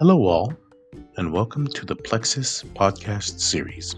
[0.00, 0.52] Hello, all,
[1.16, 3.96] and welcome to the Plexuss podcast series.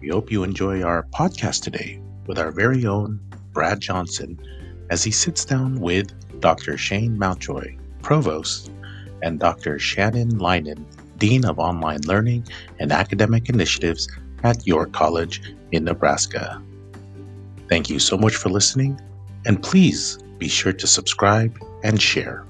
[0.00, 3.20] We hope you enjoy our podcast today with our very own
[3.52, 4.36] Brad Johnson
[4.90, 6.76] as he sits down with Dr.
[6.76, 8.72] Shane Mountjoy, Provost,
[9.22, 9.78] and Dr.
[9.78, 10.84] Shannon Leinen,
[11.18, 12.44] Dean of Online Learning
[12.80, 14.08] and Academic Initiatives
[14.42, 16.60] at York College in Nebraska.
[17.68, 19.00] Thank you so much for listening,
[19.46, 22.44] and please be sure to subscribe and share.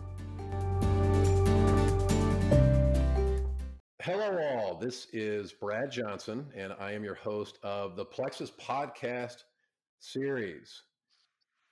[4.95, 9.43] This is Brad Johnson, and I am your host of the Plexuss Podcast
[9.99, 10.83] series.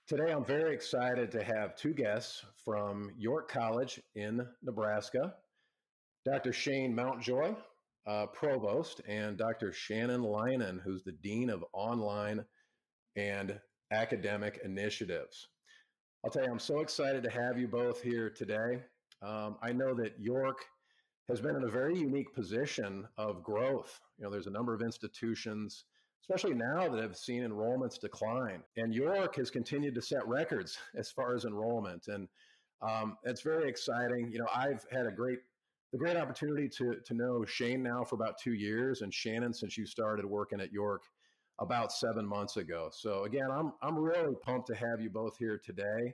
[0.09, 5.35] Today, I'm very excited to have two guests from York College in Nebraska
[6.25, 6.51] Dr.
[6.51, 7.55] Shane Mountjoy,
[8.05, 9.71] uh, Provost, and Dr.
[9.71, 12.43] Shannon Leinen, who's the Dean of Online
[13.15, 13.57] and
[13.93, 15.47] Academic Initiatives.
[16.25, 18.83] I'll tell you, I'm so excited to have you both here today.
[19.21, 20.65] Um, I know that York
[21.29, 23.99] has been in a very unique position of growth.
[24.17, 25.85] You know, there's a number of institutions,
[26.21, 31.11] especially now that have seen enrollments decline, and York has continued to set records as
[31.11, 32.27] far as enrollment, and
[32.81, 34.29] um, it's very exciting.
[34.31, 35.39] You know, I've had a great
[35.93, 39.77] the great opportunity to to know Shane now for about two years, and Shannon since
[39.77, 41.03] you started working at York
[41.59, 42.89] about seven months ago.
[42.91, 46.13] So again, I'm I'm really pumped to have you both here today,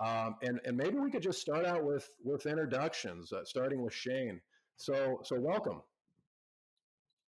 [0.00, 3.94] um, and and maybe we could just start out with with introductions, uh, starting with
[3.94, 4.40] Shane.
[4.76, 5.82] So so welcome.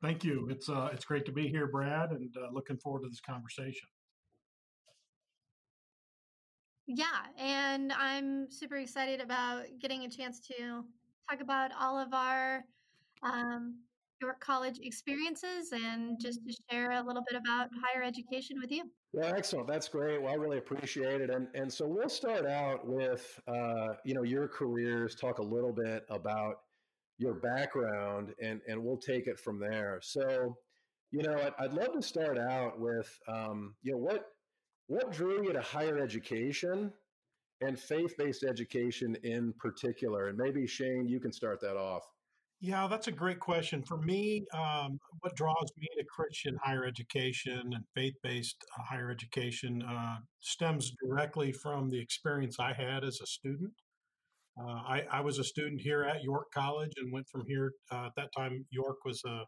[0.02, 0.48] Thank you.
[0.50, 3.88] It's uh, it's great to be here, Brad, and uh, looking forward to this conversation.
[6.86, 7.06] Yeah,
[7.38, 10.84] and I'm super excited about getting a chance to
[11.30, 12.64] talk about all of our
[13.22, 13.76] um,
[14.20, 18.84] York College experiences and just to share a little bit about higher education with you.
[19.14, 19.68] Yeah, excellent.
[19.68, 20.20] That's great.
[20.20, 21.30] Well, I really appreciate it.
[21.30, 25.14] And and so we'll start out with uh, you know your careers.
[25.14, 26.56] Talk a little bit about
[27.18, 30.00] your background, and and we'll take it from there.
[30.02, 30.56] So,
[31.12, 34.26] you know, I'd, I'd love to start out with um, you know what
[34.88, 36.92] what drew you to higher education
[37.62, 40.28] and faith-based education in particular.
[40.28, 42.04] And maybe Shane, you can start that off.
[42.64, 43.82] Yeah, that's a great question.
[43.82, 49.10] For me, um, what draws me to Christian higher education and faith based uh, higher
[49.10, 53.70] education uh, stems directly from the experience I had as a student.
[54.58, 57.72] Uh, I, I, was a student here at York College and went from here.
[57.92, 59.42] Uh, at that time, York was a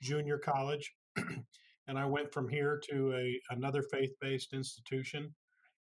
[0.00, 0.90] junior college.
[1.88, 5.34] and I went from here to a, another faith based institution.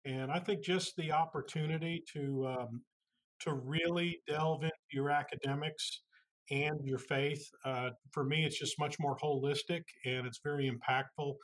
[0.04, 2.82] And I think just the opportunity to um,
[3.40, 6.02] to really delve into your academics
[6.50, 7.48] and your faith.
[7.64, 11.34] Uh, for me, it's just much more holistic and it's very impactful.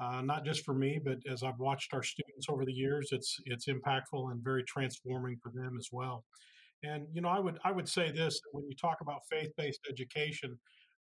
[0.00, 3.38] Uh, not just for me, but as I've watched our students over the years, it's
[3.44, 6.24] it's impactful and very transforming for them as well.
[6.82, 10.58] And you know, I would I would say this: when you talk about faith-based education,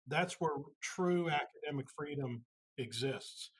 [0.07, 2.43] that's where true academic freedom
[2.77, 3.51] exists,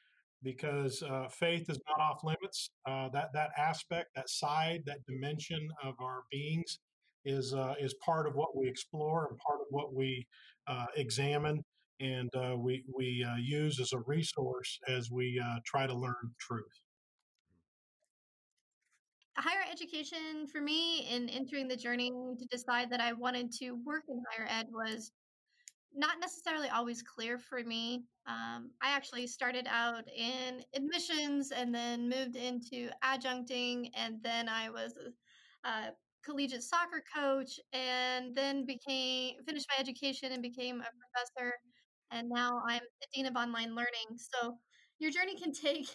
[0.42, 2.72] because uh, faith is not off limits.
[2.88, 6.80] Uh, that that aspect, that side, that dimension of our beings
[7.26, 10.26] is uh, is part of what we explore and part of what we
[10.68, 11.64] uh, examine
[12.00, 16.34] and uh, we we uh, use as a resource as we uh, try to learn
[16.40, 16.82] truth.
[19.38, 24.04] Higher education for me in entering the journey to decide that I wanted to work
[24.10, 25.12] in higher ed was
[25.96, 28.04] not necessarily always clear for me.
[28.28, 34.70] Um, I actually started out in admissions and then moved into adjuncting, and then I
[34.70, 34.94] was
[35.64, 35.90] uh,
[36.30, 41.54] collegiate soccer coach and then became finished my education and became a professor
[42.12, 44.18] and now i'm the dean of online learning.
[44.18, 44.58] So
[45.00, 45.88] your journey can take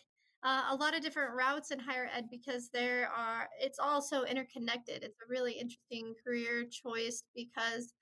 [0.44, 4.26] uh, a lot of different routes in higher ed because there are it's all so
[4.26, 5.02] interconnected.
[5.02, 7.94] It's a really interesting career choice because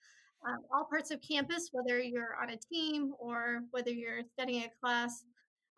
[0.46, 4.70] um, all parts of campus whether you're on a team or whether you're studying a
[4.82, 5.24] class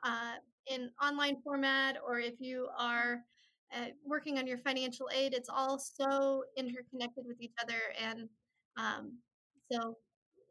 [0.05, 0.35] uh,
[0.67, 3.23] in online format or if you are
[3.75, 7.81] uh, working on your financial aid, it's all so interconnected with each other.
[8.01, 8.29] And
[8.77, 9.19] um,
[9.71, 9.97] so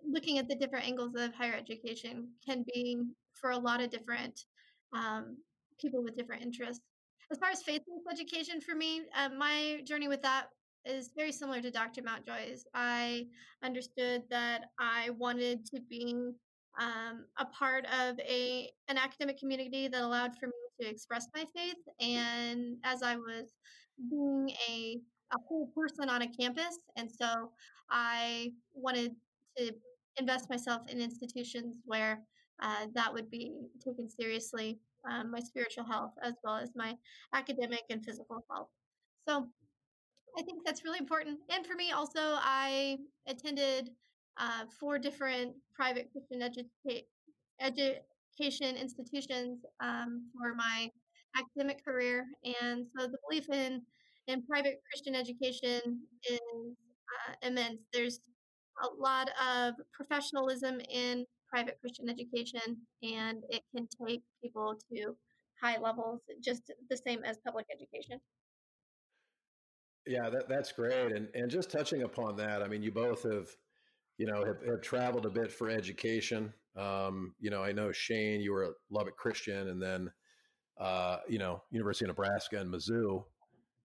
[0.06, 2.98] looking at the different angles of higher education can be
[3.34, 4.42] for a lot of different
[4.94, 5.38] um,
[5.80, 6.84] people with different interests.
[7.32, 10.48] As far as faith-based education for me, uh, my journey with that
[10.86, 12.04] is very similar to Dr.
[12.04, 12.66] Mountjoy's.
[12.74, 13.28] I
[13.64, 16.34] understood that I wanted to be
[16.80, 21.46] um, a part of a an academic community that allowed for me to express my
[21.56, 21.78] faith.
[22.00, 23.52] And as I was
[24.10, 25.00] being a
[25.32, 27.50] a whole person on a campus, and so
[27.90, 29.16] I wanted
[29.58, 29.74] to
[30.18, 32.22] invest myself in institutions where
[32.62, 33.52] uh, that would be
[33.84, 34.80] taken seriously,
[35.10, 36.96] um, my spiritual health as well as my
[37.34, 38.70] academic and physical health.
[39.28, 39.48] So
[40.38, 41.40] I think that's really important.
[41.50, 42.98] And for me, also, I
[43.28, 43.92] attended
[44.38, 47.06] uh, four different private Christian educa-
[48.40, 50.90] education institutions um, for my
[51.38, 52.26] academic career.
[52.64, 53.82] And so the belief in,
[54.28, 56.40] in private Christian education is
[56.70, 57.82] uh, immense.
[57.92, 58.20] There's
[58.84, 65.16] a lot of professionalism in private Christian education, and it can take people to
[65.62, 68.20] high levels, just the same as public education.
[70.06, 71.14] Yeah, that, that's great.
[71.14, 73.48] And and just touching upon that, I mean, you both have,
[74.18, 76.54] you know, have, have traveled a bit for education.
[76.76, 80.12] Um, you know, I know Shane, you were at Lubbock Christian, and then,
[80.80, 83.24] uh, you know, University of Nebraska and Mizzou.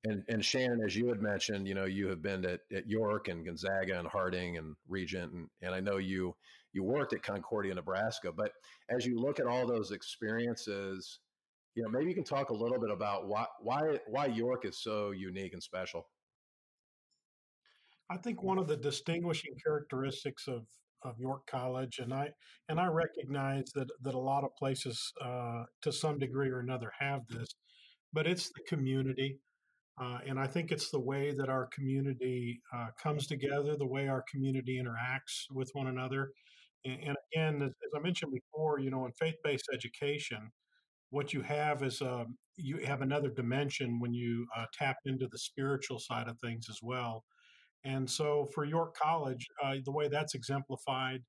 [0.04, 3.28] And and Shannon, as you had mentioned, you know, you have been at, at York
[3.28, 6.34] and Gonzaga and Harding and Regent, and, and I know you
[6.72, 8.32] you worked at Concordia, Nebraska.
[8.32, 8.52] But
[8.88, 11.18] as you look at all those experiences,
[11.74, 14.78] you know, maybe you can talk a little bit about why why why York is
[14.78, 16.06] so unique and special.
[18.10, 20.64] I think one of the distinguishing characteristics of
[21.02, 22.30] of York College, and I
[22.68, 26.92] and I recognize that that a lot of places, uh, to some degree or another,
[26.98, 27.48] have this,
[28.12, 29.38] but it's the community.
[30.00, 34.06] Uh, and I think it's the way that our community uh, comes together, the way
[34.06, 36.30] our community interacts with one another.
[36.84, 40.50] And, and again, as, as, I mentioned before, you know, in faith based education,
[41.10, 45.38] what you have is um, you have another dimension when you uh, tap into the
[45.38, 47.24] spiritual side of things as well.
[47.88, 51.20] And so for York College, uh, the way that's exemplified,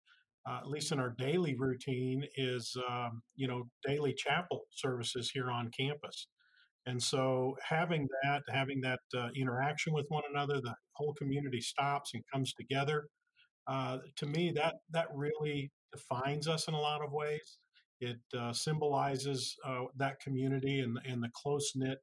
[0.47, 5.49] uh, at least in our daily routine, is, um, you know, daily chapel services here
[5.49, 6.27] on campus.
[6.85, 12.11] And so having that, having that uh, interaction with one another, the whole community stops
[12.13, 13.07] and comes together.
[13.67, 17.59] Uh, to me, that that really defines us in a lot of ways.
[18.01, 21.99] It uh, symbolizes uh, that community and, and the close knit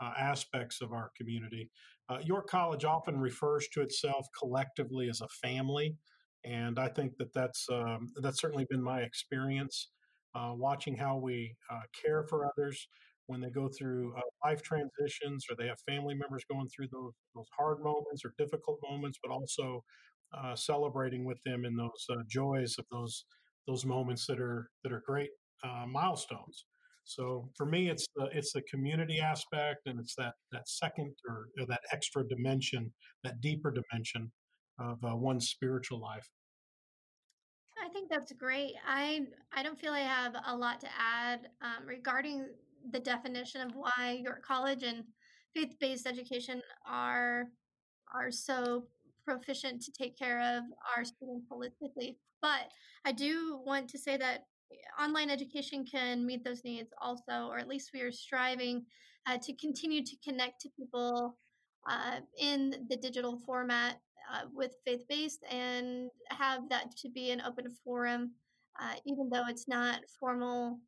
[0.00, 1.70] uh, aspects of our community.
[2.08, 5.96] Uh, York College often refers to itself collectively as a family,
[6.44, 9.90] and I think that that's um, that's certainly been my experience.
[10.34, 11.54] watching how we
[12.04, 12.88] care for others,
[13.30, 17.12] when they go through uh, life transitions or they have family members going through those,
[17.36, 19.84] those hard moments or difficult moments, but also
[20.36, 23.24] uh, celebrating with them in those uh, joys of those
[23.68, 25.30] those moments that are that are great
[25.62, 26.66] uh, milestones.
[27.04, 31.48] So for me, it's the it's the community aspect, and it's that that second or,
[31.58, 32.92] or that extra dimension,
[33.24, 34.30] that deeper dimension
[34.78, 36.28] of uh, one's spiritual life.
[37.84, 38.74] I think that's great.
[38.86, 42.46] I I don't feel I have a lot to add um, regarding
[42.92, 45.04] the definition of why York College and
[45.54, 47.48] faith-based education are
[48.14, 48.86] are so
[49.24, 50.64] proficient to take care of
[50.96, 52.16] our students holistically.
[52.42, 52.70] But
[53.04, 54.44] I do want to say that
[55.00, 58.84] online education can meet those needs also, or at least we are striving
[59.26, 61.36] uh, to continue to connect to people
[61.88, 64.00] uh, in the digital format
[64.32, 68.32] uh, with faith based and have that to be an open forum,
[68.80, 70.78] uh, even though it's not formal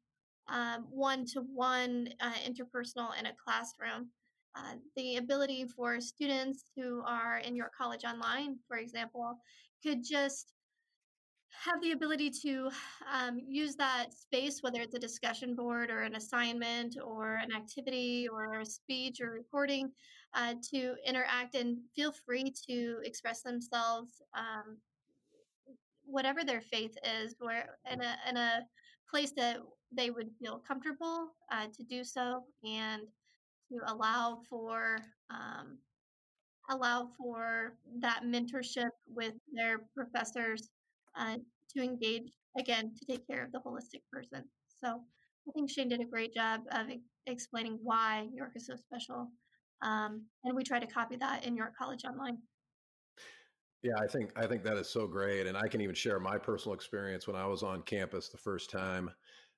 [0.91, 2.09] one to one
[2.47, 4.09] interpersonal in a classroom.
[4.55, 9.39] Uh, the ability for students who are in York College Online, for example,
[9.83, 10.53] could just
[11.53, 12.71] have the ability to
[13.13, 18.27] um, use that space, whether it's a discussion board or an assignment or an activity
[18.33, 19.91] or a speech or recording,
[20.35, 24.79] uh, to interact and feel free to express themselves, um,
[26.05, 28.61] whatever their faith is, where in a, in a
[29.09, 29.59] place that
[29.95, 33.03] they would feel comfortable uh, to do so and
[33.71, 34.99] to allow for
[35.31, 35.79] um,
[36.71, 40.71] allow for that mentorship with their professors
[41.17, 41.37] uh,
[41.77, 44.45] to engage again to take care of the holistic person.
[44.83, 45.01] So
[45.49, 46.87] I think Shane did a great job of
[47.27, 49.31] explaining why York is so special,
[49.83, 52.39] um, and we try to copy that in York College Online.
[53.83, 56.39] Yeah, I think I think that is so great, and I can even share my
[56.39, 59.11] personal experience when I was on campus the first time.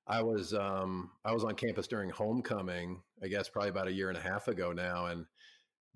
[0.06, 4.08] I was um, I was on campus during homecoming, I guess probably about a year
[4.08, 5.26] and a half ago now, and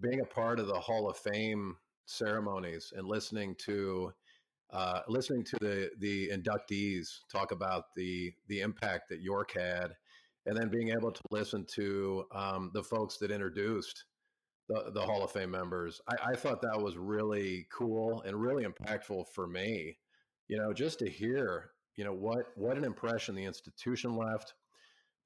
[0.00, 4.12] being a part of the Hall of Fame ceremonies and listening to
[4.70, 9.92] uh, listening to the the inductees talk about the the impact that York had,
[10.46, 14.04] and then being able to listen to um, the folks that introduced
[14.68, 16.00] the, the Hall of Fame members.
[16.08, 19.98] I, I thought that was really cool and really impactful for me.
[20.48, 24.54] You know, just to hear, you know, what what an impression the institution left,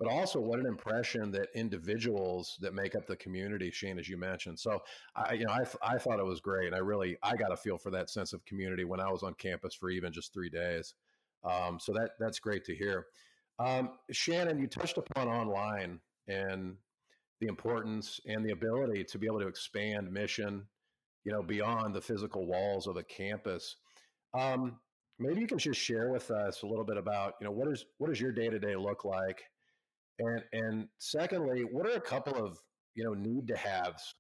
[0.03, 4.17] but also what an impression that individuals that make up the community, Shane, as you
[4.17, 4.59] mentioned.
[4.59, 4.83] So,
[5.15, 6.67] I, you know, I, I thought it was great.
[6.67, 9.23] And I really, I got a feel for that sense of community when I was
[9.23, 10.95] on campus for even just three days.
[11.45, 13.07] Um, so that that's great to hear.
[13.61, 16.75] Um, Shannon, you touched upon online and
[17.41, 20.67] the importance and the ability to be able to expand mission,
[21.25, 23.77] you know, beyond the physical walls of a campus.
[24.35, 24.79] Um,
[25.21, 27.85] maybe you can just share with us a little bit about you know what is
[27.99, 29.43] what does your day to day look like,
[30.19, 32.59] and and secondly, what are a couple of
[32.95, 34.15] you know need to haves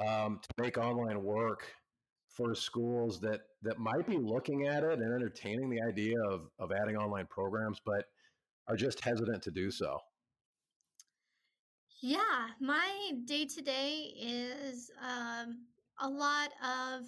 [0.00, 1.74] um, to make online work
[2.28, 6.72] for schools that that might be looking at it and entertaining the idea of of
[6.72, 8.06] adding online programs, but
[8.68, 9.98] are just hesitant to do so?
[12.00, 15.66] Yeah, my day to day is um,
[15.98, 17.06] a lot of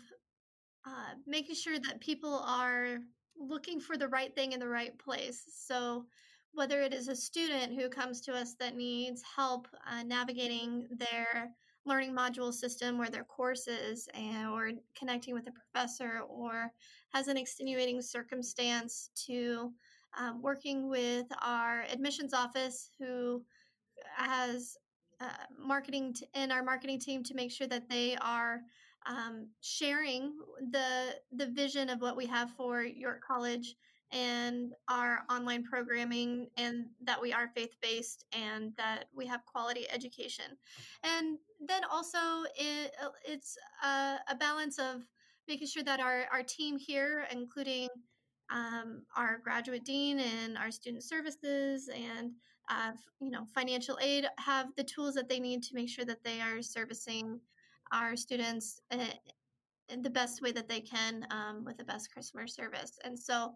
[0.85, 2.99] uh, making sure that people are
[3.37, 5.45] looking for the right thing in the right place.
[5.55, 6.07] So,
[6.52, 11.50] whether it is a student who comes to us that needs help uh, navigating their
[11.87, 16.73] learning module system or their courses and, or connecting with a professor or
[17.12, 19.73] has an extenuating circumstance to
[20.19, 23.42] um, working with our admissions office who
[24.16, 24.76] has
[25.21, 25.28] uh,
[25.59, 28.61] marketing t- in our marketing team to make sure that they are
[29.07, 30.35] um, sharing
[30.71, 33.76] the the vision of what we have for York College
[34.12, 39.87] and our online programming and that we are faith based and that we have quality
[39.90, 40.57] education.
[41.05, 42.19] And then also
[42.57, 45.02] it, uh, it's a, a balance of
[45.47, 47.88] making sure that our, our team here including
[48.50, 52.33] um, our graduate dean and our student services and
[52.69, 56.23] uh, you know financial aid have the tools that they need to make sure that
[56.25, 57.40] they are servicing
[57.93, 58.99] our students uh,
[59.88, 62.99] in the best way that they can um, with the best customer service.
[63.05, 63.55] And so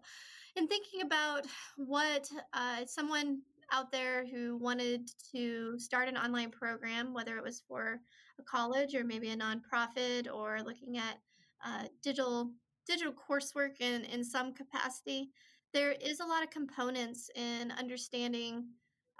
[0.55, 1.45] in thinking about
[1.77, 7.63] what uh, someone out there who wanted to start an online program, whether it was
[7.67, 7.99] for
[8.39, 11.17] a college or maybe a nonprofit or looking at
[11.65, 12.51] uh, digital
[12.87, 15.31] digital coursework in, in some capacity,
[15.73, 18.63] there is a lot of components in understanding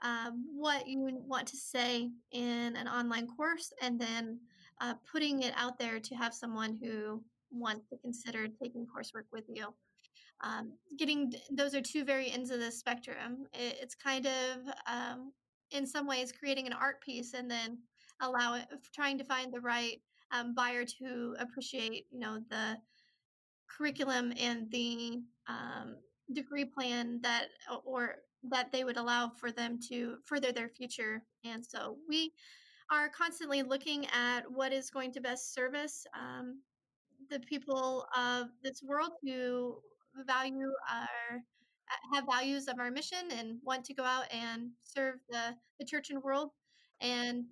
[0.03, 4.39] uh, what you want to say in an online course and then
[4.81, 9.45] uh, putting it out there to have someone who wants to consider taking coursework with
[9.47, 9.73] you
[10.41, 13.45] um, getting those are two very ends of the spectrum.
[13.53, 15.31] It, it's kind of um,
[15.71, 17.77] in some ways creating an art piece and then
[18.21, 20.01] allow it trying to find the right
[20.31, 22.77] um, buyer to appreciate you know the
[23.67, 25.95] curriculum and the um,
[26.33, 27.47] degree plan that
[27.83, 32.31] or that they would allow for them to further their future and so we
[32.91, 36.59] are constantly looking at what is going to best service um,
[37.29, 39.75] the people of this world who
[40.23, 41.41] value our
[42.13, 46.09] have values of our mission and want to go out and serve the, the church
[46.09, 46.49] and world
[47.01, 47.45] and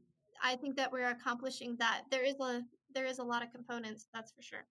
[0.43, 2.03] i think that we're accomplishing that.
[2.11, 4.65] There is a there is a lot of components that's for sure.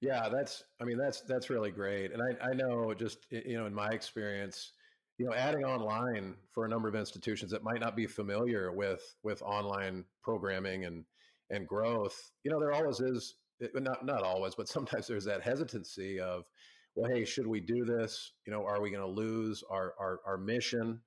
[0.00, 3.66] Yeah that's i mean that's that's really great and i i know just you know
[3.66, 4.72] in my experience
[5.18, 9.16] you know adding online for a number of institutions that might not be familiar with
[9.24, 11.04] with online programming and
[11.50, 13.34] and growth you know there always is
[13.74, 16.44] not not always, but sometimes there's that hesitancy of,
[16.94, 18.32] well, hey, should we do this?
[18.46, 21.00] You know, are we going to lose our, our our mission?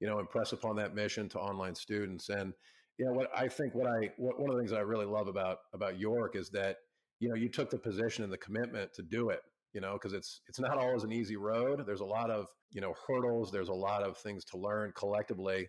[0.00, 2.28] You know, impress upon that mission to online students.
[2.28, 2.52] And
[2.98, 5.28] you know, what I think, what I what, one of the things I really love
[5.28, 6.76] about about York is that
[7.20, 9.40] you know you took the position and the commitment to do it.
[9.72, 11.84] You know, because it's it's not always an easy road.
[11.86, 13.50] There's a lot of you know hurdles.
[13.50, 15.68] There's a lot of things to learn collectively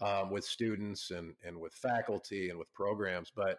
[0.00, 3.58] um, with students and and with faculty and with programs, but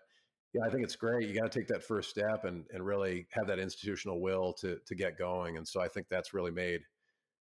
[0.53, 1.27] yeah, I think it's great.
[1.27, 4.77] You got to take that first step and and really have that institutional will to
[4.85, 5.57] to get going.
[5.57, 6.81] And so I think that's really made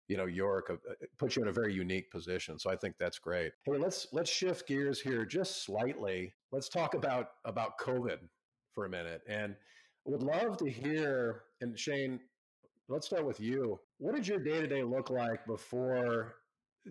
[0.08, 0.76] you know York uh,
[1.18, 2.58] put you in a very unique position.
[2.58, 3.52] So I think that's great.
[3.64, 6.34] Hey, let's let's shift gears here just slightly.
[6.52, 8.18] Let's talk about about COVID
[8.74, 9.54] for a minute, and
[10.04, 11.42] would love to hear.
[11.60, 12.20] And Shane,
[12.88, 13.78] let's start with you.
[13.98, 16.36] What did your day to day look like before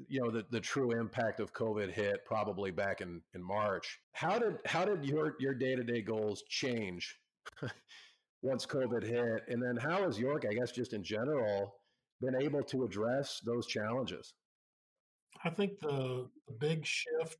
[0.08, 4.00] you know the, the true impact of covid hit probably back in in march.
[4.14, 7.18] How did how did your your day-to-day goals change
[8.42, 9.44] once covid hit?
[9.48, 11.76] And then how has york i guess just in general
[12.22, 14.34] been able to address those challenges?
[15.44, 17.38] I think the, the big shift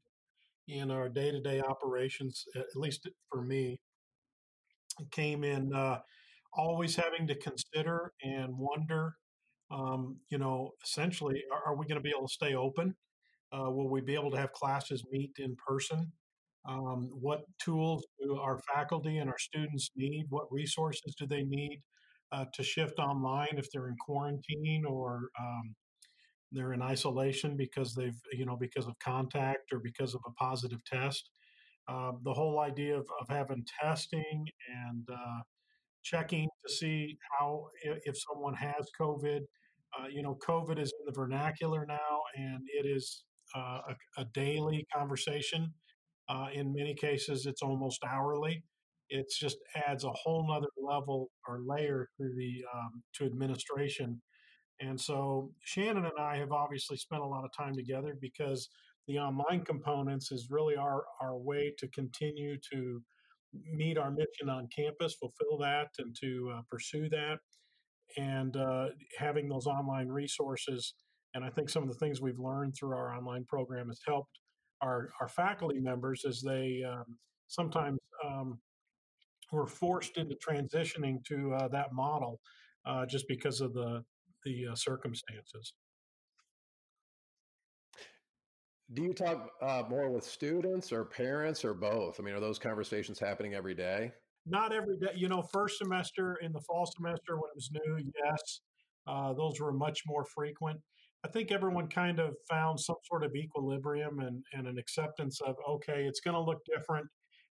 [0.68, 3.80] in our day-to-day operations at least for me
[5.12, 6.00] came in uh,
[6.54, 9.16] always having to consider and wonder
[9.72, 12.96] um, you know, essentially, are, are we going to be able to stay open?
[13.52, 16.12] Uh, will we be able to have classes meet in person?
[16.68, 20.26] Um, what tools do our faculty and our students need?
[20.30, 21.82] What resources do they need
[22.32, 25.76] uh, to shift online if they're in quarantine or um,
[26.52, 30.84] they're in isolation because they've, you know, because of contact or because of a positive
[30.86, 31.30] test?
[31.88, 34.46] Uh, the whole idea of, of having testing
[34.86, 35.40] and uh,
[36.10, 39.42] checking to see how if someone has COVID.
[39.98, 43.24] Uh, you know, COVID is in the vernacular now, and it is
[43.56, 45.74] uh, a, a, daily conversation.
[46.30, 48.64] Uh, in many cases, it's almost hourly.
[49.10, 54.22] it just adds a whole nother level or layer to the um, to administration.
[54.82, 58.70] And so Shannon and I have obviously spent a lot of time together because
[59.08, 63.02] the online components is really our our way to continue to
[63.54, 67.40] meet our mission on campus, fulfill that, and to uh, pursue that.
[68.18, 68.88] And uh,
[69.18, 70.94] having those online resources,
[71.34, 74.40] and I think some of the things we've learned through our online program has helped
[74.82, 78.60] our our faculty members as they um, sometimes um,
[79.52, 82.40] were forced into transitioning to uh, that model
[82.86, 84.04] uh, just because of the
[84.46, 85.74] the uh, circumstances.
[88.94, 92.20] Do you talk uh, more with students or parents or both?
[92.20, 94.12] I mean, are those conversations happening every day?
[94.46, 95.12] Not every day.
[95.16, 98.62] You know, first semester in the fall semester when it was new, yes,
[99.06, 100.80] uh, those were much more frequent.
[101.26, 105.56] I think everyone kind of found some sort of equilibrium and, and an acceptance of
[105.70, 107.08] okay, it's going to look different,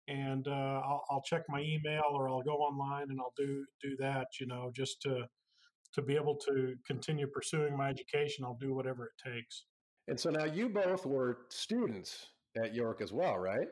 [0.07, 3.95] and uh, I'll, I'll check my email or I'll go online and I'll do do
[3.99, 4.27] that.
[4.39, 5.25] You know, just to
[5.93, 9.65] to be able to continue pursuing my education, I'll do whatever it takes.
[10.07, 12.27] And so now you both were students
[12.61, 13.67] at York as well, right?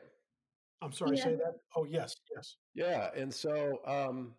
[0.82, 1.24] I'm sorry, yeah.
[1.24, 1.54] say that.
[1.76, 2.56] Oh, yes, yes.
[2.74, 4.34] Yeah, and so um,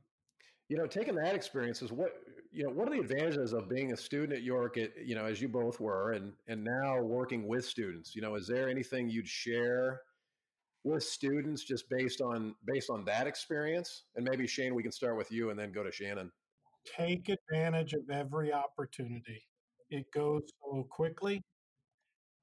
[0.69, 2.13] you know, taking that experience is what
[2.51, 2.71] you know.
[2.71, 4.77] What are the advantages of being a student at York?
[4.77, 8.15] At, you know, as you both were, and and now working with students.
[8.15, 10.01] You know, is there anything you'd share
[10.83, 14.03] with students just based on based on that experience?
[14.15, 16.31] And maybe Shane, we can start with you, and then go to Shannon.
[16.97, 19.45] Take advantage of every opportunity.
[19.89, 21.41] It goes so quickly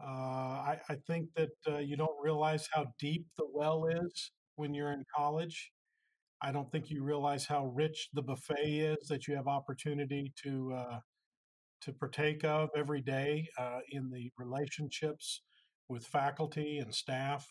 [0.02, 4.72] uh, I, I, think that uh, you don't realize how deep the well is when
[4.72, 5.72] you're in college.
[6.40, 10.72] I don't think you realize how rich the buffet is that you have opportunity to
[10.74, 10.98] uh,
[11.82, 15.42] to partake of every day uh, in the relationships
[15.88, 17.46] with faculty and staff.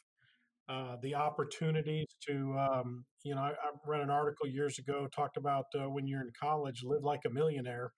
[0.68, 5.36] Uh, the opportunities to, um, you know, I, I, read an article years ago talked
[5.36, 7.92] about when you're in college, live like a millionaire,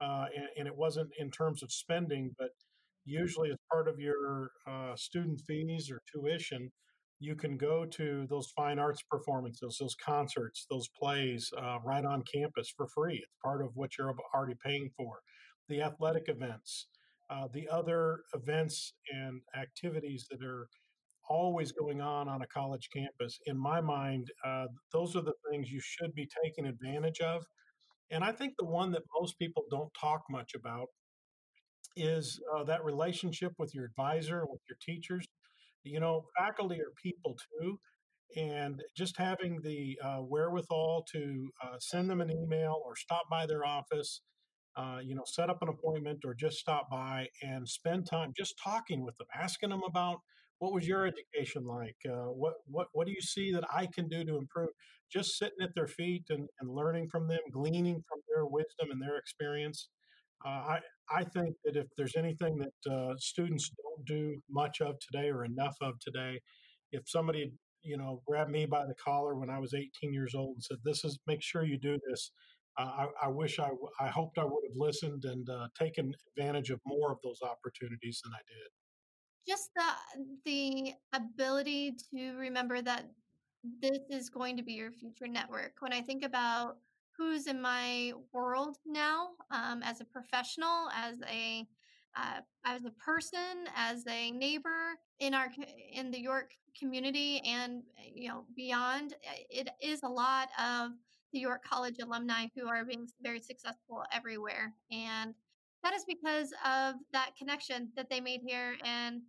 [0.00, 2.48] and, and it wasn't in terms of spending, but
[3.08, 6.70] usually as part of your uh, student fees or tuition,
[7.20, 12.22] you can go to those fine arts performances, those concerts, those plays uh, right on
[12.32, 13.16] campus for free.
[13.16, 15.18] It's part of what you're already paying for.
[15.68, 16.86] The athletic events,
[17.28, 20.68] uh, the other events and activities that are
[21.28, 23.38] always going on on a college campus.
[23.46, 27.44] In my mind, uh, those are the things you should be taking advantage of.
[28.10, 30.86] And I think the one that most people don't talk much about
[31.98, 35.26] is uh, that relationship with your advisor with your teachers.
[35.84, 37.78] You know, faculty are people too,
[38.36, 43.46] and just having the uh, wherewithal to uh, send them an email or stop by
[43.46, 44.22] their office,
[44.76, 48.54] uh, you know, set up an appointment or just stop by and spend time just
[48.62, 50.18] talking with them, asking them about
[50.58, 54.08] what was your education like, uh, what what what do you see that I can
[54.08, 54.70] do to improve.
[55.10, 59.00] Just sitting at their feet and, and learning from them, gleaning from their wisdom and
[59.00, 59.88] their experience.
[60.44, 60.78] Uh, I,
[61.10, 65.44] I think that if there's anything that uh, students don't do much of today or
[65.44, 66.40] enough of today,
[66.92, 70.56] if somebody you know grabbed me by the collar when I was 18 years old
[70.56, 72.30] and said, "This is make sure you do this,"
[72.78, 73.70] uh, I, I, wish I
[74.00, 78.20] I hoped I would have listened and uh, taken advantage of more of those opportunities
[78.22, 78.68] than I did.
[79.48, 83.06] Just the the ability to remember that
[83.82, 85.72] this is going to be your future network.
[85.80, 86.76] When I think about
[87.18, 91.66] who's in my world now um, as a professional, as a
[92.16, 95.48] uh, as a person, as a neighbor in our
[95.92, 97.82] in the York community, and
[98.14, 99.14] you know beyond.
[99.24, 100.92] Eh, it is a lot of
[101.32, 105.34] the York College alumni who are being very successful everywhere, and
[105.82, 108.76] that is because of that connection that they made here.
[108.84, 109.22] And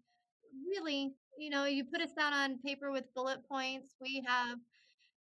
[0.68, 3.96] really, you know, you put us down on paper with bullet points.
[4.00, 4.58] We have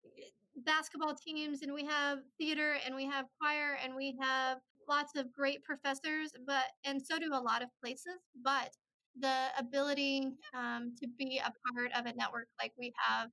[0.06, 0.30] eh,
[0.66, 4.58] basketball teams and we have theater and we have choir and we have
[4.90, 8.72] lots of great professors but and so do a lot of places but
[9.20, 13.30] the ability um, to be a part of a network like we have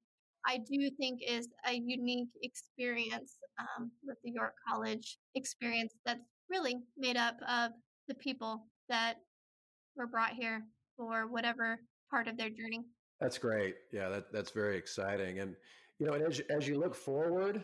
[0.47, 6.77] i do think is a unique experience um, with the york college experience that's really
[6.99, 7.71] made up of
[8.09, 9.17] the people that
[9.97, 10.63] were brought here
[10.97, 12.85] for whatever part of their journey.
[13.21, 13.77] That's great.
[13.93, 15.55] Yeah that, that's very exciting and
[15.99, 17.63] you know, and as as you look forward,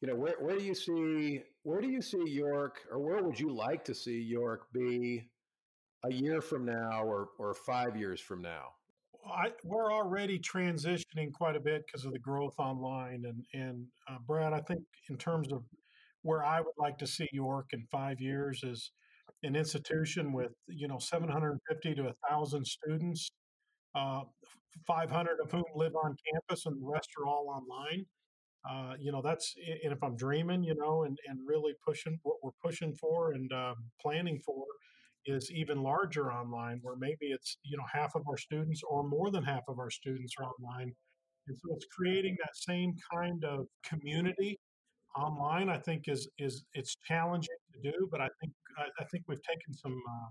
[0.00, 3.38] you know, where where do you see where do you see York, or where would
[3.38, 5.28] you like to see York be
[6.04, 8.68] a year from now, or or five years from now?
[9.26, 14.18] I, we're already transitioning quite a bit because of the growth online, and and uh,
[14.26, 15.62] Brad, I think in terms of
[16.22, 18.90] where I would like to see York in five years is
[19.42, 23.30] an institution with you know 750 to 1,000 students
[23.94, 24.22] uh,
[24.86, 28.06] 500 of whom live on campus and the rest are all online.
[28.68, 32.36] uh, you know, that's and if I'm dreaming, you know, and and really pushing what
[32.42, 34.64] we're pushing for and um, planning for
[35.26, 39.30] is even larger online, where maybe it's you know half of our students or more
[39.30, 40.92] than half of our students are online,
[41.48, 44.58] and so it's creating that same kind of community
[45.16, 45.68] online.
[45.68, 49.42] I think is is it's challenging to do, but I think I, I think we've
[49.42, 50.28] taken some uh,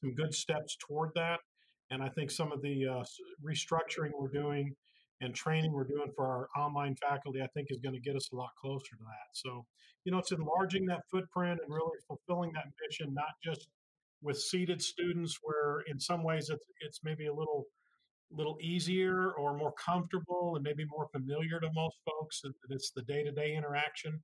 [0.00, 1.40] some good steps toward that,
[1.92, 3.04] and I think some of the uh,
[3.44, 4.74] restructuring we're doing
[5.20, 8.30] and training we're doing for our online faculty, I think is going to get us
[8.32, 9.28] a lot closer to that.
[9.34, 9.66] So,
[10.04, 13.68] you know, it's enlarging that footprint and really fulfilling that mission, not just
[14.22, 17.66] with seated students where in some ways it's, it's maybe a little
[18.34, 23.02] little easier or more comfortable and maybe more familiar to most folks that it's the
[23.02, 24.18] day-to-day interaction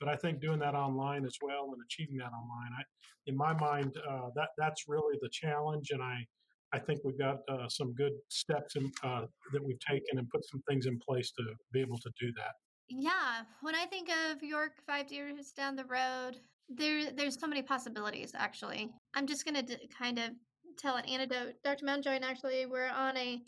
[0.00, 2.82] but i think doing that online as well and achieving that online I,
[3.28, 6.26] in my mind uh, that that's really the challenge and i
[6.72, 10.44] I think we've got uh, some good steps in, uh, that we've taken and put
[10.48, 12.52] some things in place to be able to do that.
[12.88, 16.36] Yeah, when I think of York five years down the road,
[16.68, 18.32] there there's so many possibilities.
[18.34, 20.30] Actually, I'm just gonna d- kind of
[20.78, 21.54] tell an anecdote.
[21.64, 21.84] Dr.
[21.84, 23.42] Mountjoy and actually we're on a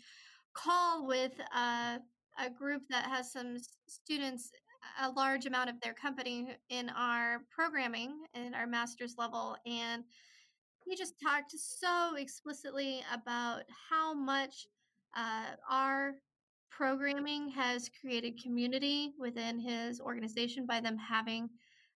[0.53, 1.97] call with uh,
[2.39, 3.57] a group that has some
[3.87, 4.51] students,
[5.01, 10.03] a large amount of their company in our programming in our master's level, and
[10.85, 14.67] he just talked so explicitly about how much
[15.15, 16.13] uh, our
[16.69, 21.49] programming has created community within his organization by them having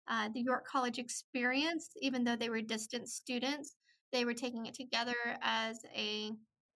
[0.09, 3.77] uh, the York College experience, even though they were distant students.
[4.13, 6.31] They were taking it together as a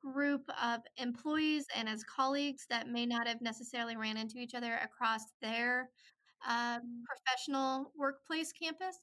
[0.05, 4.79] group of employees and as colleagues that may not have necessarily ran into each other
[4.83, 5.89] across their
[6.47, 8.99] uh, professional workplace campus.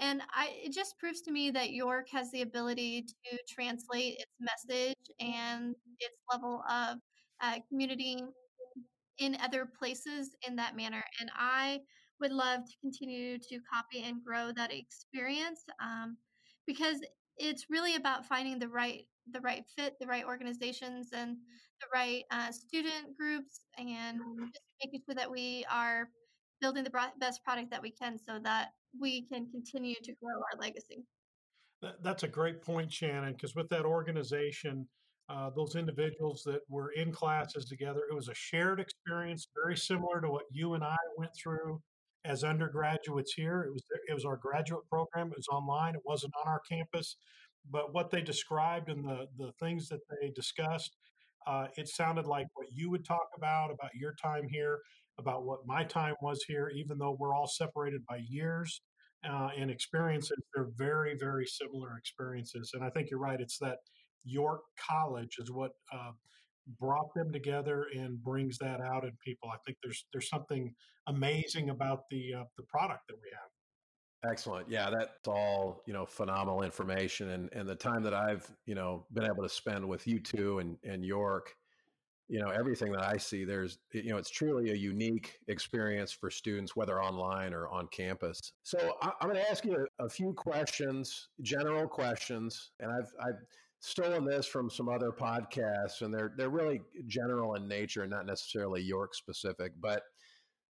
[0.00, 4.32] And I, it just proves to me that York has the ability to translate its
[4.40, 6.98] message and its level of
[7.42, 8.22] uh, community
[9.18, 11.02] in other places in that manner.
[11.20, 11.80] And I
[12.20, 16.16] would love to continue to copy and grow that experience um,
[16.66, 17.00] because
[17.36, 21.36] it's really about finding the right the right fit, the right organizations, and
[21.80, 24.18] the right uh, student groups, and
[24.52, 26.08] just making sure that we are
[26.60, 30.60] building the best product that we can so that we can continue to grow our
[30.60, 31.04] legacy.
[32.02, 34.88] That's a great point, Shannon, because with that organization,
[35.28, 40.20] uh, those individuals that were in classes together, it was a shared experience, very similar
[40.20, 41.80] to what you and I went through
[42.24, 43.62] as undergraduates here.
[43.62, 45.28] It was it was our graduate program.
[45.28, 45.94] It was online.
[45.94, 47.16] It wasn't on our campus,
[47.70, 50.96] but what they described and the the things that they discussed,
[51.46, 54.80] uh, it sounded like what you would talk about about your time here
[55.18, 58.80] about what my time was here, even though we're all separated by years
[59.28, 60.38] uh, and experiences.
[60.54, 62.70] They're very, very similar experiences.
[62.74, 63.40] And I think you're right.
[63.40, 63.78] It's that
[64.24, 66.12] York College is what uh,
[66.78, 69.48] brought them together and brings that out in people.
[69.52, 70.74] I think there's there's something
[71.06, 74.30] amazing about the uh, the product that we have.
[74.30, 74.68] Excellent.
[74.68, 79.06] Yeah, that's all, you know, phenomenal information and and the time that I've, you know,
[79.12, 81.54] been able to spend with you two and and York
[82.28, 86.30] you know everything that i see there's you know it's truly a unique experience for
[86.30, 88.52] students whether online or on campus.
[88.62, 93.10] So I, am going to ask you a, a, few questions general questions and i've
[93.20, 93.40] i've
[93.80, 98.82] stolen this from some other podcasts and they're they're really general in nature not necessarily
[98.82, 100.02] york specific but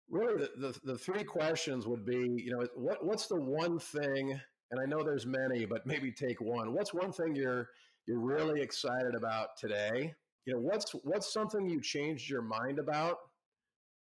[0.10, 4.40] really the, the, the three questions would be you know what what's the one thing
[4.72, 6.74] and i know there's many but maybe take one.
[6.74, 7.70] What's one thing you're
[8.06, 10.14] you're really excited about today
[10.48, 13.18] you know what's what's something you changed your mind about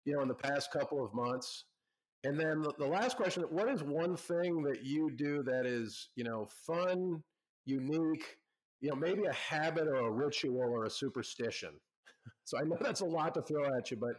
[0.06, 1.66] you know in the past couple of months?
[2.26, 6.10] And then the, the last question what is one thing that you do that is
[6.16, 7.24] you know fun
[7.66, 8.38] unique
[8.82, 11.72] you know maybe a habit or a ritual or a superstition?
[12.46, 14.16] So i know that's a lot to throw at you but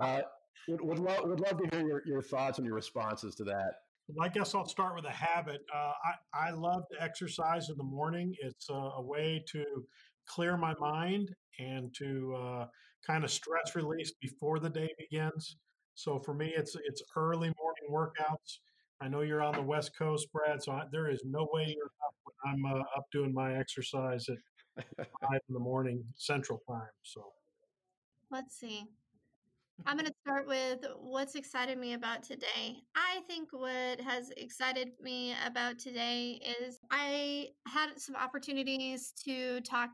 [0.00, 0.22] uh,
[0.68, 3.74] would, would, lo- would love to hear your, your thoughts and your responses to that
[4.08, 5.60] well, I guess I'll start with a habit.
[5.74, 5.92] Uh,
[6.34, 8.34] I, I love to exercise in the morning.
[8.40, 9.64] It's a, a way to
[10.26, 12.66] clear my mind and to uh,
[13.06, 15.56] kind of stress release before the day begins.
[15.94, 18.58] So for me, it's it's early morning workouts.
[19.00, 20.62] I know you're on the West Coast, Brad.
[20.62, 24.26] So I, there is no way you're up when I'm uh, up doing my exercise
[24.28, 26.88] at five in the morning Central Time.
[27.02, 27.24] So
[28.30, 28.86] let's see.
[29.86, 32.76] I'm going to start with what's excited me about today.
[32.94, 39.90] I think what has excited me about today is I had some opportunities to talk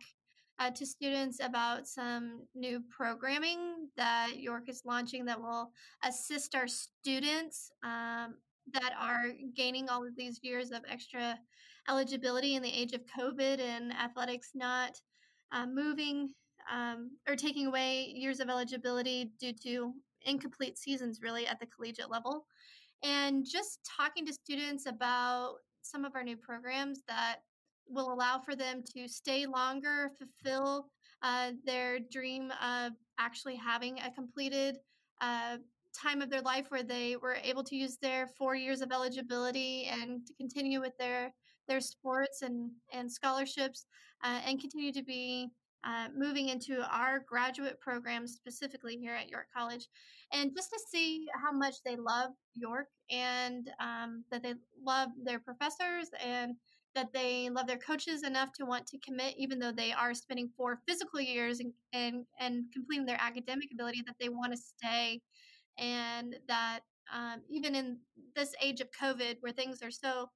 [0.59, 5.71] uh, to students about some new programming that York is launching that will
[6.05, 8.35] assist our students um,
[8.73, 11.39] that are gaining all of these years of extra
[11.89, 15.01] eligibility in the age of COVID and athletics not
[15.53, 16.29] uh, moving
[16.71, 19.93] um, or taking away years of eligibility due to
[20.23, 22.47] incomplete seasons really at the collegiate level.
[23.03, 27.37] And just talking to students about some of our new programs that
[27.89, 30.89] will allow for them to stay longer, fulfill
[31.23, 34.79] uh, their dream of actually having a completed
[35.21, 35.57] uh,
[35.95, 39.87] time of their life where they were able to use their four years of eligibility
[39.91, 41.33] and to continue with their
[41.67, 43.87] their sports and and scholarships
[44.25, 45.49] uh, and continue to be
[45.85, 49.87] uh, moving into our graduate program specifically here at York College,
[50.33, 55.39] and just to see how much they love York and um, that they love their
[55.39, 56.55] professors and
[56.95, 60.51] that they love their coaches enough to want to commit, even though they are spending
[60.57, 65.21] four physical years and and, completing their academic ability, that they want to stay,
[65.79, 66.81] and that
[67.15, 67.99] um, even in
[68.35, 70.29] this age of COVID, where things are so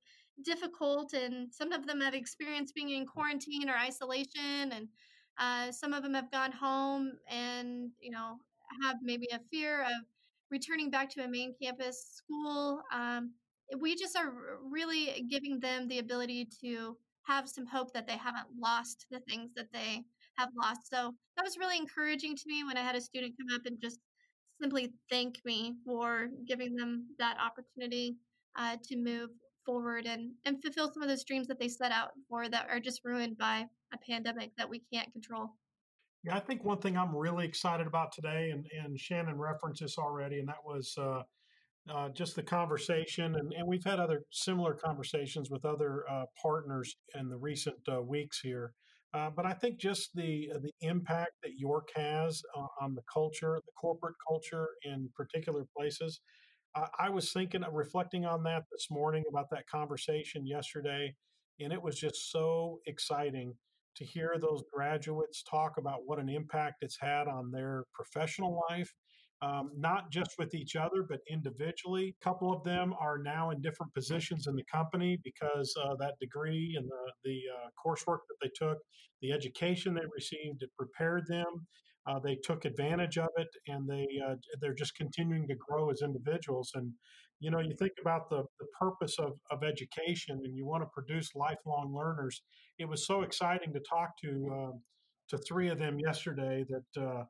[0.44, 4.88] difficult, and some of them have experienced being in quarantine or isolation, and
[5.38, 8.38] uh, some of them have gone home and you know
[8.82, 10.04] have maybe a fear of
[10.50, 12.82] returning back to a main campus school.
[12.92, 13.32] Um,
[13.78, 18.46] we just are really giving them the ability to have some hope that they haven't
[18.60, 20.04] lost the things that they
[20.36, 20.88] have lost.
[20.90, 23.80] So that was really encouraging to me when I had a student come up and
[23.80, 23.98] just
[24.60, 28.16] simply thank me for giving them that opportunity
[28.56, 29.30] uh, to move
[29.64, 32.80] forward and, and fulfill some of those dreams that they set out for that are
[32.80, 35.50] just ruined by a pandemic that we can't control.
[36.24, 39.98] Yeah, I think one thing I'm really excited about today, and, and Shannon referenced this
[39.98, 41.22] already, and that was uh,
[41.92, 43.34] uh, just the conversation.
[43.34, 48.00] And, and we've had other similar conversations with other uh, partners in the recent uh,
[48.00, 48.72] weeks here.
[49.14, 52.42] Uh, but I think just the uh, the impact that York has
[52.80, 56.20] on the culture, the corporate culture in particular places.
[56.74, 61.14] I was thinking, of reflecting on that this morning about that conversation yesterday,
[61.60, 63.54] and it was just so exciting
[63.96, 68.90] to hear those graduates talk about what an impact it's had on their professional life,
[69.42, 72.14] um, not just with each other, but individually.
[72.20, 76.14] A couple of them are now in different positions in the company because uh, that
[76.20, 78.78] degree and the, the uh, coursework that they took,
[79.20, 81.66] the education they received, it prepared them.
[82.06, 86.02] Uh, they took advantage of it, and they uh, they're just continuing to grow as
[86.02, 86.70] individuals.
[86.74, 86.92] And
[87.40, 90.88] you know, you think about the the purpose of of education, and you want to
[90.92, 92.42] produce lifelong learners.
[92.78, 94.76] It was so exciting to talk to uh,
[95.28, 97.24] to three of them yesterday that uh,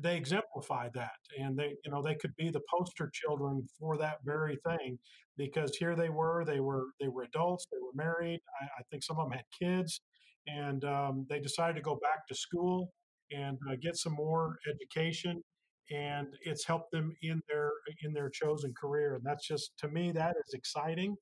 [0.00, 4.16] they exemplify that and they you know they could be the poster children for that
[4.24, 4.98] very thing
[5.36, 9.02] because here they were they were they were adults they were married i, I think
[9.02, 10.00] some of them had kids
[10.46, 12.92] and um, they decided to go back to school
[13.30, 15.42] and uh, get some more education
[15.90, 17.70] and it's helped them in their
[18.02, 21.14] in their chosen career and that's just to me that is exciting.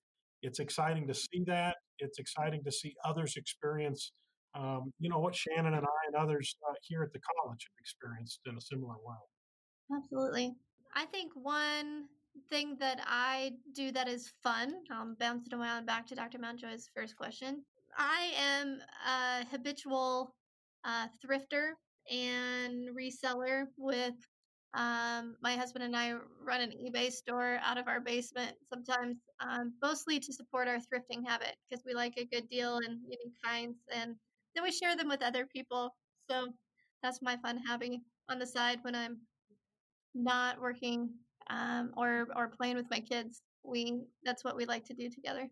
[0.42, 1.76] It's exciting to see that.
[2.00, 4.12] It's exciting to see others experience
[4.54, 7.78] um, you know what shannon and i and others uh, here at the college have
[7.80, 9.96] experienced in a similar way.
[9.96, 10.54] Absolutely.
[10.94, 12.04] I think one
[12.50, 17.16] thing that i do that is fun um, bouncing around back to dr mountjoy's first
[17.16, 17.62] question
[17.96, 20.34] i am a habitual
[20.84, 21.70] uh, thrifter
[22.10, 24.14] and reseller with
[24.74, 26.14] um, my husband and I
[26.44, 31.24] run an eBay store out of our basement sometimes, um, mostly to support our thrifting
[31.24, 34.16] habit because we like a good deal and unique finds, and
[34.54, 35.94] then we share them with other people.
[36.28, 36.48] So
[37.02, 39.18] that's my fun hobby on the side when I'm
[40.14, 41.10] not working
[41.50, 43.42] um, or or playing with my kids.
[43.62, 45.48] We that's what we like to do together.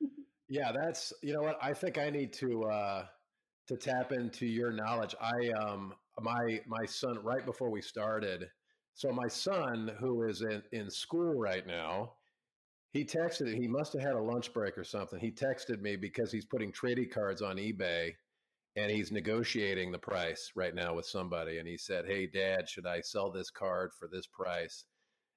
[0.48, 2.64] yeah, that's you know what I think I need to.
[2.64, 3.04] Uh
[3.68, 5.14] to tap into your knowledge.
[5.20, 8.48] I um my my son right before we started.
[8.94, 12.14] So my son who is in in school right now,
[12.92, 15.18] he texted he must have had a lunch break or something.
[15.20, 18.12] He texted me because he's putting trading cards on eBay
[18.76, 22.86] and he's negotiating the price right now with somebody and he said, "Hey dad, should
[22.86, 24.84] I sell this card for this price?"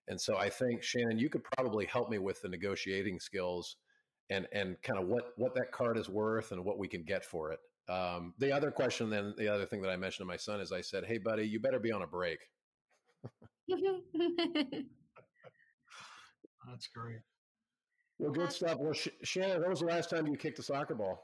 [0.07, 3.77] And so I think Shannon, you could probably help me with the negotiating skills
[4.29, 7.23] and and kind of what what that card is worth and what we can get
[7.25, 7.59] for it.
[7.87, 10.71] Um, the other question, then the other thing that I mentioned to my son is
[10.71, 12.39] I said, "Hey, buddy, you better be on a break."
[16.67, 17.21] That's great.
[18.17, 18.79] Well, good stuff.
[18.79, 21.19] Well, Sh- Shannon, when was the last time you kicked a soccer ball?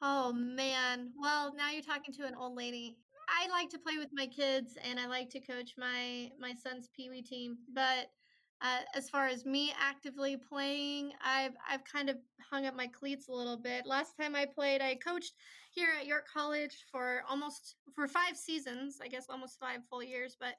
[0.00, 1.12] Oh man.
[1.20, 2.96] Well, now you're talking to an old lady.
[3.28, 6.88] I like to play with my kids and I like to coach my my son's
[6.88, 8.10] pee wee team, but
[8.60, 12.16] uh, as far as me actively playing, I've I've kind of
[12.50, 13.86] hung up my cleats a little bit.
[13.86, 15.34] Last time I played, I coached
[15.70, 20.36] here at York College for almost for five seasons, I guess almost five full years.
[20.38, 20.54] But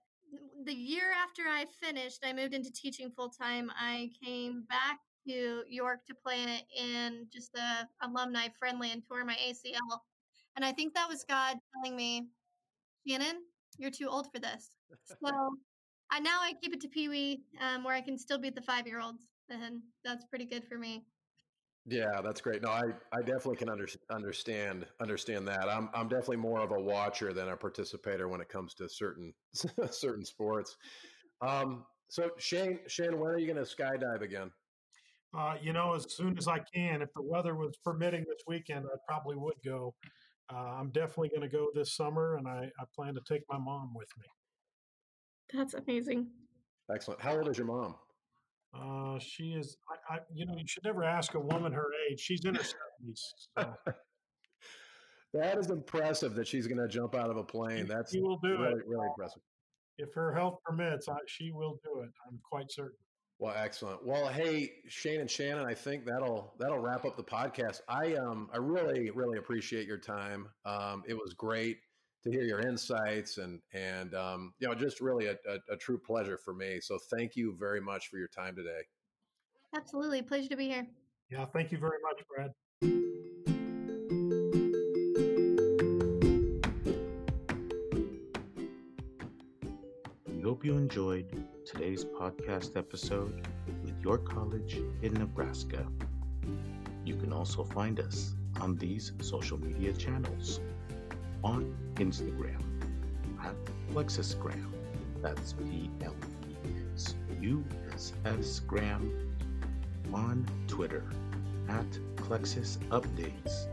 [0.66, 3.72] the year after I finished, I moved into teaching full time.
[3.76, 9.36] I came back to York to play in just a alumni friendly and tore my
[9.36, 10.00] ACL.
[10.56, 12.28] And I think that was God telling me,
[13.06, 13.42] Shannon,
[13.78, 14.72] you're too old for this.
[15.06, 15.58] So
[16.12, 18.62] I now I keep it to Pee Wee, um, where I can still beat the
[18.62, 21.06] five year olds, and that's pretty good for me.
[21.86, 22.62] Yeah, that's great.
[22.62, 25.70] No, I, I definitely can under, understand understand that.
[25.70, 29.34] I'm I'm definitely more of a watcher than a participator when it comes to certain
[29.92, 30.78] certain sports.
[31.42, 34.52] Um, so Shane, Shane, when are you going to skydive again?
[35.38, 37.02] Uh, you know, as soon as I can.
[37.02, 39.94] If the weather was permitting this weekend, I probably would go.
[40.52, 43.60] Uh, I'm definitely going to go this summer, and I, I plan to take my
[43.60, 44.26] mom with me.
[45.54, 46.28] That's amazing.
[46.94, 47.22] Excellent.
[47.22, 47.96] How old is your mom?
[48.74, 49.78] Uh, she is.
[49.90, 52.20] I, I, you know, you should never ask a woman her age.
[52.20, 53.34] She's in her seventies.
[53.58, 53.74] So.
[55.34, 57.88] that is impressive that she's going to jump out of a plane.
[57.88, 58.88] That's she will do really, it.
[58.88, 59.42] really impressive.
[59.98, 62.10] If her health permits, I, she will do it.
[62.28, 62.96] I'm quite certain.
[63.40, 64.06] Well, excellent.
[64.06, 67.80] Well, hey, Shane and Shannon, I think that'll that'll wrap up the podcast.
[67.88, 70.48] I um I really really appreciate your time.
[70.66, 71.78] Um, it was great
[72.24, 75.98] to hear your insights and and um, you know just really a, a, a true
[75.98, 76.80] pleasure for me.
[76.82, 78.82] So thank you very much for your time today.
[79.76, 80.88] Absolutely, pleasure to be here.
[81.30, 82.52] Yeah, thank you very much, Brad.
[90.28, 93.48] We hope you enjoyed today's podcast episode
[93.84, 95.86] with York College in Nebraska.
[97.06, 100.60] You can also find us on these social media channels
[101.44, 102.62] on Instagram
[103.44, 103.56] at
[103.92, 104.68] Plexussgram.
[105.22, 106.16] That's P L
[106.50, 106.56] E
[106.94, 109.36] X U S S Gram.
[110.14, 111.04] On Twitter
[111.68, 113.68] at Plexuss Updates.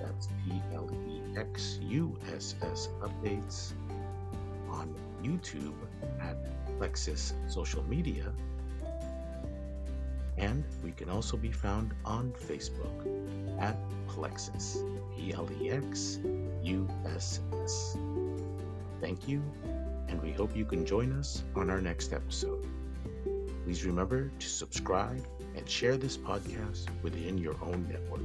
[0.00, 3.72] That's P L E X U S S Updates.
[4.70, 5.74] On YouTube
[6.20, 6.36] at
[6.78, 8.32] Plexuss Social Media.
[10.38, 13.06] And we can also be found on Facebook
[13.58, 13.76] at
[14.06, 14.84] Plexuss,
[15.16, 16.18] P L E X
[16.66, 17.96] U S S.
[19.00, 19.42] Thank you,
[20.08, 22.66] and we hope you can join us on our next episode.
[23.64, 25.24] Please remember to subscribe
[25.56, 28.22] and share this podcast within your own network.